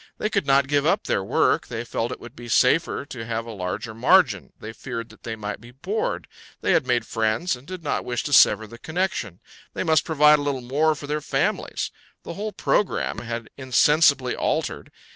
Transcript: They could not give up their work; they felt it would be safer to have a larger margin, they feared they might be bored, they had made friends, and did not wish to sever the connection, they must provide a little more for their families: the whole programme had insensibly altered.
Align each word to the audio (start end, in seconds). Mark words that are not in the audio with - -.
They 0.17 0.31
could 0.31 0.47
not 0.47 0.65
give 0.67 0.83
up 0.83 1.03
their 1.03 1.23
work; 1.23 1.67
they 1.67 1.83
felt 1.83 2.11
it 2.11 2.19
would 2.19 2.35
be 2.35 2.47
safer 2.49 3.05
to 3.05 3.23
have 3.27 3.45
a 3.45 3.51
larger 3.51 3.93
margin, 3.93 4.51
they 4.59 4.73
feared 4.73 5.15
they 5.21 5.35
might 5.35 5.61
be 5.61 5.69
bored, 5.69 6.27
they 6.61 6.71
had 6.71 6.87
made 6.87 7.05
friends, 7.05 7.55
and 7.55 7.67
did 7.67 7.83
not 7.83 8.03
wish 8.03 8.23
to 8.23 8.33
sever 8.33 8.65
the 8.65 8.79
connection, 8.79 9.41
they 9.75 9.83
must 9.83 10.03
provide 10.03 10.39
a 10.39 10.41
little 10.41 10.61
more 10.61 10.95
for 10.95 11.05
their 11.05 11.21
families: 11.21 11.91
the 12.23 12.33
whole 12.33 12.51
programme 12.51 13.19
had 13.19 13.51
insensibly 13.59 14.35
altered. 14.35 14.91